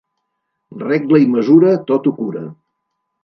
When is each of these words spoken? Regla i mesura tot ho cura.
Regla 0.83 1.19
i 1.25 1.27
mesura 1.35 1.75
tot 1.91 2.09
ho 2.11 2.15
cura. 2.21 2.45